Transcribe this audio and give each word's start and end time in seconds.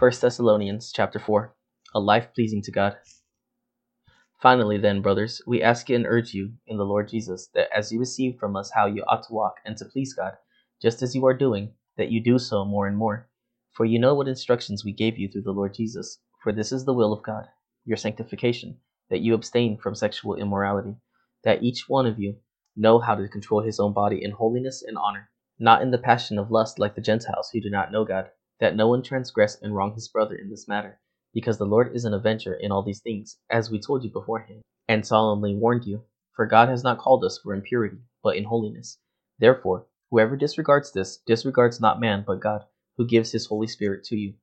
1 0.00 0.12
Thessalonians 0.18 0.92
chapter 0.92 1.18
4 1.18 1.54
A 1.94 2.00
life 2.00 2.28
pleasing 2.34 2.62
to 2.62 2.72
God. 2.72 2.96
Finally, 4.40 4.78
then, 4.78 5.02
brothers, 5.02 5.42
we 5.46 5.62
ask 5.62 5.90
and 5.90 6.06
urge 6.06 6.32
you 6.32 6.54
in 6.66 6.78
the 6.78 6.86
Lord 6.86 7.06
Jesus 7.06 7.50
that 7.52 7.68
as 7.70 7.92
you 7.92 8.00
received 8.00 8.38
from 8.40 8.56
us 8.56 8.70
how 8.74 8.86
you 8.86 9.04
ought 9.06 9.24
to 9.24 9.34
walk 9.34 9.56
and 9.66 9.76
to 9.76 9.84
please 9.84 10.14
God, 10.14 10.38
just 10.80 11.02
as 11.02 11.14
you 11.14 11.26
are 11.26 11.34
doing, 11.34 11.74
that 11.98 12.10
you 12.10 12.24
do 12.24 12.38
so 12.38 12.64
more 12.64 12.86
and 12.86 12.96
more. 12.96 13.28
For 13.72 13.84
you 13.84 13.98
know 13.98 14.14
what 14.14 14.26
instructions 14.26 14.86
we 14.86 14.92
gave 14.94 15.18
you 15.18 15.28
through 15.28 15.42
the 15.42 15.52
Lord 15.52 15.74
Jesus. 15.74 16.18
For 16.42 16.50
this 16.50 16.72
is 16.72 16.86
the 16.86 16.94
will 16.94 17.12
of 17.12 17.22
God, 17.22 17.48
your 17.84 17.98
sanctification, 17.98 18.78
that 19.10 19.20
you 19.20 19.34
abstain 19.34 19.76
from 19.76 19.94
sexual 19.94 20.36
immorality, 20.36 20.96
that 21.44 21.62
each 21.62 21.90
one 21.90 22.06
of 22.06 22.18
you 22.18 22.36
know 22.74 23.00
how 23.00 23.16
to 23.16 23.28
control 23.28 23.60
his 23.60 23.78
own 23.78 23.92
body 23.92 24.24
in 24.24 24.30
holiness 24.30 24.82
and 24.82 24.96
honor, 24.96 25.28
not 25.58 25.82
in 25.82 25.90
the 25.90 25.98
passion 25.98 26.38
of 26.38 26.50
lust 26.50 26.78
like 26.78 26.94
the 26.94 27.02
Gentiles 27.02 27.50
who 27.52 27.60
do 27.60 27.68
not 27.68 27.92
know 27.92 28.06
God, 28.06 28.30
that 28.60 28.76
no 28.76 28.88
one 28.88 29.02
transgress 29.02 29.58
and 29.60 29.74
wrong 29.74 29.94
his 29.94 30.08
brother 30.08 30.36
in 30.36 30.50
this 30.50 30.68
matter, 30.68 31.00
because 31.32 31.58
the 31.58 31.66
Lord 31.66 31.94
is 31.94 32.04
an 32.04 32.14
avenger 32.14 32.54
in 32.54 32.70
all 32.70 32.82
these 32.82 33.00
things, 33.00 33.38
as 33.50 33.70
we 33.70 33.80
told 33.80 34.04
you 34.04 34.10
beforehand, 34.10 34.62
and 34.86 35.06
solemnly 35.06 35.56
warned 35.56 35.84
you. 35.84 36.04
For 36.36 36.46
God 36.46 36.68
has 36.68 36.84
not 36.84 36.98
called 36.98 37.24
us 37.24 37.38
for 37.38 37.54
impurity, 37.54 37.98
but 38.22 38.36
in 38.36 38.44
holiness. 38.44 38.98
Therefore, 39.38 39.86
whoever 40.10 40.36
disregards 40.36 40.92
this, 40.92 41.18
disregards 41.26 41.80
not 41.80 42.00
man, 42.00 42.24
but 42.26 42.40
God, 42.40 42.64
who 42.96 43.06
gives 43.06 43.32
his 43.32 43.46
Holy 43.46 43.66
Spirit 43.66 44.04
to 44.04 44.16
you. 44.16 44.34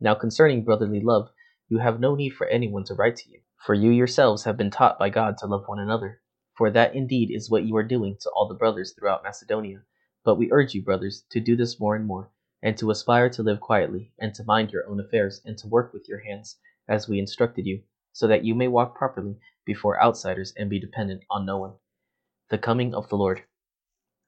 Now 0.00 0.14
concerning 0.14 0.64
brotherly 0.64 1.00
love, 1.00 1.30
you 1.68 1.78
have 1.78 2.00
no 2.00 2.14
need 2.14 2.30
for 2.30 2.46
anyone 2.48 2.84
to 2.84 2.94
write 2.94 3.16
to 3.16 3.30
you, 3.30 3.40
for 3.56 3.74
you 3.74 3.90
yourselves 3.90 4.44
have 4.44 4.56
been 4.56 4.70
taught 4.70 4.98
by 4.98 5.10
God 5.10 5.38
to 5.38 5.46
love 5.46 5.64
one 5.66 5.78
another. 5.78 6.20
For 6.56 6.70
that 6.70 6.94
indeed 6.94 7.30
is 7.30 7.50
what 7.50 7.64
you 7.64 7.76
are 7.76 7.82
doing 7.82 8.16
to 8.20 8.30
all 8.30 8.48
the 8.48 8.54
brothers 8.54 8.92
throughout 8.92 9.22
Macedonia. 9.22 9.82
But 10.24 10.36
we 10.36 10.52
urge 10.52 10.74
you, 10.74 10.82
brothers, 10.82 11.24
to 11.30 11.40
do 11.40 11.56
this 11.56 11.80
more 11.80 11.94
and 11.94 12.06
more, 12.06 12.30
and 12.62 12.78
to 12.78 12.90
aspire 12.90 13.28
to 13.28 13.42
live 13.42 13.60
quietly, 13.60 14.12
and 14.18 14.34
to 14.34 14.44
mind 14.44 14.70
your 14.70 14.86
own 14.88 15.00
affairs, 15.00 15.40
and 15.44 15.58
to 15.58 15.68
work 15.68 15.92
with 15.92 16.08
your 16.08 16.20
hands, 16.20 16.56
as 16.88 17.08
we 17.08 17.18
instructed 17.18 17.66
you, 17.66 17.82
so 18.12 18.26
that 18.26 18.44
you 18.44 18.54
may 18.54 18.68
walk 18.68 18.94
properly 18.94 19.36
before 19.64 20.02
outsiders 20.02 20.52
and 20.56 20.70
be 20.70 20.78
dependent 20.78 21.22
on 21.30 21.44
no 21.44 21.58
one. 21.58 21.72
The 22.50 22.58
coming 22.58 22.94
of 22.94 23.08
the 23.08 23.16
Lord. 23.16 23.42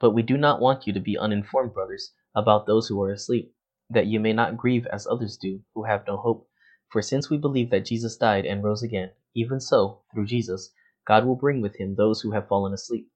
But 0.00 0.10
we 0.10 0.22
do 0.22 0.36
not 0.36 0.60
want 0.60 0.86
you 0.86 0.92
to 0.92 1.00
be 1.00 1.18
uninformed, 1.18 1.74
brothers, 1.74 2.12
about 2.34 2.66
those 2.66 2.88
who 2.88 3.02
are 3.02 3.12
asleep, 3.12 3.54
that 3.90 4.06
you 4.06 4.20
may 4.20 4.32
not 4.32 4.56
grieve 4.56 4.86
as 4.86 5.06
others 5.06 5.36
do, 5.36 5.60
who 5.74 5.84
have 5.84 6.06
no 6.06 6.16
hope. 6.16 6.48
For 6.90 7.02
since 7.02 7.28
we 7.28 7.36
believe 7.36 7.70
that 7.70 7.84
Jesus 7.84 8.16
died 8.16 8.46
and 8.46 8.62
rose 8.62 8.82
again, 8.82 9.10
even 9.34 9.60
so, 9.60 10.02
through 10.12 10.26
Jesus, 10.26 10.72
God 11.06 11.24
will 11.24 11.36
bring 11.36 11.60
with 11.60 11.76
him 11.76 11.94
those 11.94 12.20
who 12.20 12.32
have 12.32 12.48
fallen 12.48 12.72
asleep. 12.72 13.08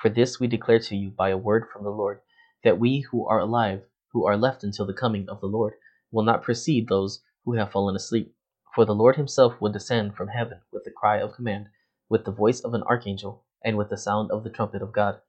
For 0.00 0.08
this 0.08 0.40
we 0.40 0.46
declare 0.46 0.78
to 0.78 0.96
you 0.96 1.10
by 1.10 1.30
a 1.30 1.36
word 1.36 1.66
from 1.72 1.84
the 1.84 1.90
Lord, 1.90 2.20
that 2.64 2.78
we 2.78 3.00
who 3.00 3.26
are 3.26 3.40
alive, 3.40 3.82
who 4.12 4.26
are 4.26 4.36
left 4.36 4.64
until 4.64 4.86
the 4.86 4.92
coming 4.92 5.28
of 5.28 5.40
the 5.40 5.46
Lord, 5.46 5.74
will 6.10 6.24
not 6.24 6.42
precede 6.42 6.88
those 6.88 7.22
who 7.44 7.54
have 7.54 7.72
fallen 7.72 7.96
asleep. 7.96 8.34
For 8.74 8.84
the 8.84 8.94
Lord 8.94 9.16
himself 9.16 9.60
will 9.60 9.72
descend 9.72 10.14
from 10.14 10.28
heaven 10.28 10.60
with 10.72 10.84
the 10.84 10.90
cry 10.90 11.18
of 11.18 11.32
command, 11.32 11.68
with 12.08 12.24
the 12.24 12.32
voice 12.32 12.60
of 12.60 12.74
an 12.74 12.82
archangel, 12.84 13.44
and 13.64 13.76
with 13.76 13.90
the 13.90 13.96
sound 13.96 14.30
of 14.30 14.44
the 14.44 14.50
trumpet 14.50 14.82
of 14.82 14.92
God. 14.92 15.20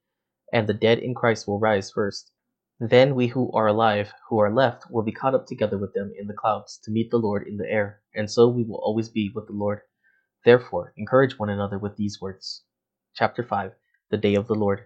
And 0.53 0.67
the 0.67 0.73
dead 0.73 0.99
in 0.99 1.15
Christ 1.15 1.47
will 1.47 1.59
rise 1.59 1.91
first. 1.91 2.31
Then 2.79 3.13
we 3.13 3.27
who 3.27 3.51
are 3.51 3.67
alive, 3.67 4.11
who 4.29 4.39
are 4.39 4.51
left, 4.51 4.89
will 4.89 5.03
be 5.03 5.11
caught 5.11 5.35
up 5.35 5.45
together 5.45 5.77
with 5.77 5.93
them 5.93 6.11
in 6.17 6.27
the 6.27 6.33
clouds 6.33 6.79
to 6.83 6.91
meet 6.91 7.11
the 7.11 7.19
Lord 7.19 7.47
in 7.47 7.57
the 7.57 7.69
air, 7.69 8.01
and 8.15 8.29
so 8.29 8.47
we 8.47 8.63
will 8.63 8.79
always 8.83 9.09
be 9.09 9.31
with 9.33 9.47
the 9.47 9.53
Lord. 9.53 9.81
Therefore, 10.43 10.93
encourage 10.97 11.37
one 11.37 11.49
another 11.49 11.77
with 11.77 11.95
these 11.95 12.19
words. 12.19 12.63
Chapter 13.13 13.43
5 13.43 13.73
The 14.09 14.17
Day 14.17 14.33
of 14.33 14.47
the 14.47 14.55
Lord. 14.55 14.85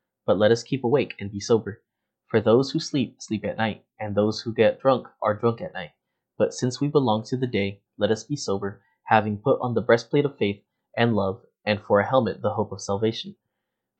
but 0.31 0.37
let 0.37 0.51
us 0.51 0.63
keep 0.63 0.81
awake 0.85 1.13
and 1.19 1.29
be 1.29 1.41
sober. 1.41 1.81
For 2.27 2.39
those 2.39 2.71
who 2.71 2.79
sleep, 2.79 3.21
sleep 3.21 3.43
at 3.43 3.57
night, 3.57 3.83
and 3.99 4.15
those 4.15 4.39
who 4.39 4.53
get 4.53 4.79
drunk 4.79 5.07
are 5.21 5.35
drunk 5.35 5.59
at 5.59 5.73
night. 5.73 5.89
But 6.37 6.53
since 6.53 6.79
we 6.79 6.87
belong 6.87 7.25
to 7.25 7.35
the 7.35 7.47
day, 7.47 7.81
let 7.97 8.11
us 8.11 8.23
be 8.23 8.37
sober, 8.37 8.81
having 9.07 9.39
put 9.39 9.59
on 9.59 9.73
the 9.73 9.81
breastplate 9.81 10.23
of 10.23 10.37
faith 10.37 10.63
and 10.95 11.17
love, 11.17 11.41
and 11.65 11.81
for 11.81 11.99
a 11.99 12.07
helmet 12.07 12.41
the 12.41 12.53
hope 12.53 12.71
of 12.71 12.79
salvation. 12.79 13.35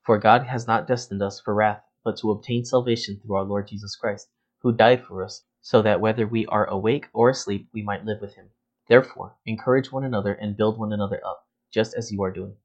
For 0.06 0.16
God 0.16 0.44
has 0.44 0.66
not 0.66 0.86
destined 0.86 1.20
us 1.20 1.38
for 1.38 1.52
wrath, 1.54 1.82
but 2.02 2.16
to 2.20 2.30
obtain 2.30 2.64
salvation 2.64 3.20
through 3.20 3.36
our 3.36 3.44
Lord 3.44 3.68
Jesus 3.68 3.94
Christ, 3.94 4.30
who 4.62 4.72
died 4.72 5.04
for 5.04 5.22
us, 5.22 5.44
so 5.60 5.82
that 5.82 6.00
whether 6.00 6.26
we 6.26 6.46
are 6.46 6.64
awake 6.64 7.08
or 7.12 7.28
asleep, 7.28 7.68
we 7.74 7.82
might 7.82 8.06
live 8.06 8.22
with 8.22 8.36
him. 8.36 8.48
Therefore, 8.88 9.36
encourage 9.44 9.92
one 9.92 10.04
another 10.04 10.32
and 10.32 10.56
build 10.56 10.78
one 10.78 10.94
another 10.94 11.20
up, 11.26 11.46
just 11.70 11.92
as 11.92 12.10
you 12.10 12.22
are 12.22 12.32
doing. 12.32 12.56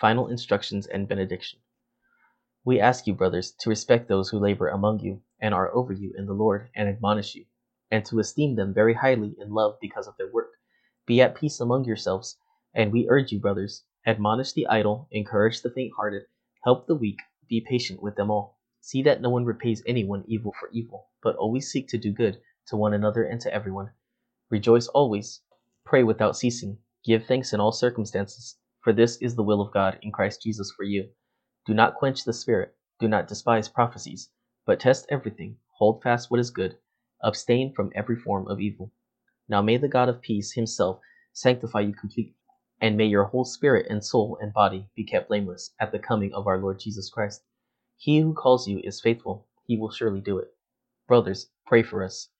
Final 0.00 0.26
instructions 0.26 0.88
and 0.88 1.06
benediction. 1.06 1.60
We 2.64 2.80
ask 2.80 3.06
you, 3.06 3.14
brothers, 3.14 3.52
to 3.60 3.70
respect 3.70 4.08
those 4.08 4.28
who 4.28 4.38
labor 4.38 4.68
among 4.68 5.00
you 5.00 5.22
and 5.40 5.54
are 5.54 5.74
over 5.74 5.92
you 5.92 6.12
in 6.18 6.26
the 6.26 6.34
Lord 6.34 6.68
and 6.74 6.88
admonish 6.88 7.34
you, 7.34 7.46
and 7.90 8.04
to 8.06 8.18
esteem 8.18 8.56
them 8.56 8.74
very 8.74 8.94
highly 8.94 9.36
in 9.38 9.50
love 9.50 9.78
because 9.80 10.06
of 10.06 10.16
their 10.18 10.30
work. 10.30 10.50
Be 11.06 11.20
at 11.20 11.34
peace 11.34 11.60
among 11.60 11.84
yourselves, 11.84 12.36
and 12.74 12.92
we 12.92 13.08
urge 13.08 13.32
you, 13.32 13.38
brothers, 13.40 13.84
admonish 14.06 14.52
the 14.52 14.66
idle, 14.66 15.08
encourage 15.10 15.62
the 15.62 15.70
faint 15.70 15.92
hearted, 15.96 16.24
help 16.64 16.86
the 16.86 16.94
weak, 16.94 17.18
be 17.48 17.60
patient 17.60 18.02
with 18.02 18.16
them 18.16 18.30
all. 18.30 18.58
See 18.80 19.02
that 19.02 19.20
no 19.20 19.30
one 19.30 19.44
repays 19.44 19.82
anyone 19.86 20.24
evil 20.26 20.52
for 20.58 20.68
evil, 20.72 21.08
but 21.22 21.36
always 21.36 21.70
seek 21.70 21.88
to 21.88 21.98
do 21.98 22.12
good 22.12 22.40
to 22.66 22.76
one 22.76 22.92
another 22.92 23.24
and 23.24 23.40
to 23.40 23.54
everyone. 23.54 23.90
Rejoice 24.50 24.88
always, 24.88 25.42
pray 25.84 26.02
without 26.02 26.36
ceasing, 26.36 26.78
give 27.04 27.24
thanks 27.24 27.52
in 27.52 27.60
all 27.60 27.72
circumstances, 27.72 28.58
for 28.80 28.92
this 28.92 29.16
is 29.22 29.36
the 29.36 29.42
will 29.42 29.60
of 29.60 29.72
God 29.72 29.98
in 30.02 30.12
Christ 30.12 30.42
Jesus 30.42 30.72
for 30.76 30.82
you. 30.82 31.08
Do 31.68 31.74
not 31.74 31.96
quench 31.96 32.24
the 32.24 32.32
spirit, 32.32 32.74
do 32.98 33.08
not 33.08 33.28
despise 33.28 33.68
prophecies, 33.68 34.30
but 34.64 34.80
test 34.80 35.04
everything, 35.10 35.58
hold 35.76 36.02
fast 36.02 36.30
what 36.30 36.40
is 36.40 36.48
good, 36.48 36.78
abstain 37.22 37.74
from 37.74 37.92
every 37.94 38.16
form 38.16 38.48
of 38.48 38.58
evil. 38.58 38.90
Now 39.50 39.60
may 39.60 39.76
the 39.76 39.86
God 39.86 40.08
of 40.08 40.22
peace 40.22 40.52
himself 40.52 40.98
sanctify 41.34 41.80
you 41.80 41.92
completely, 41.92 42.36
and 42.80 42.96
may 42.96 43.04
your 43.04 43.24
whole 43.24 43.44
spirit 43.44 43.86
and 43.90 44.02
soul 44.02 44.38
and 44.40 44.50
body 44.50 44.88
be 44.96 45.04
kept 45.04 45.28
blameless 45.28 45.74
at 45.78 45.92
the 45.92 45.98
coming 45.98 46.32
of 46.32 46.46
our 46.46 46.56
Lord 46.56 46.80
Jesus 46.80 47.10
Christ. 47.10 47.42
He 47.98 48.20
who 48.20 48.32
calls 48.32 48.66
you 48.66 48.80
is 48.82 49.02
faithful, 49.02 49.46
he 49.66 49.76
will 49.76 49.90
surely 49.90 50.22
do 50.22 50.38
it. 50.38 50.48
Brothers, 51.06 51.50
pray 51.66 51.82
for 51.82 52.02
us. 52.02 52.30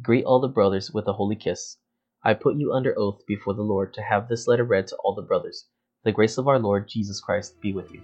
Greet 0.00 0.24
all 0.24 0.38
the 0.38 0.46
brothers 0.46 0.92
with 0.92 1.08
a 1.08 1.14
holy 1.14 1.34
kiss. 1.34 1.78
I 2.22 2.34
put 2.34 2.54
you 2.54 2.72
under 2.72 2.96
oath 2.96 3.26
before 3.26 3.54
the 3.54 3.62
Lord 3.62 3.92
to 3.94 4.02
have 4.02 4.28
this 4.28 4.46
letter 4.46 4.62
read 4.62 4.86
to 4.86 4.96
all 4.98 5.16
the 5.16 5.22
brothers. 5.22 5.66
The 6.04 6.12
grace 6.12 6.38
of 6.38 6.46
our 6.46 6.60
Lord 6.60 6.86
Jesus 6.86 7.20
Christ 7.20 7.60
be 7.60 7.72
with 7.72 7.90
you. 7.92 8.00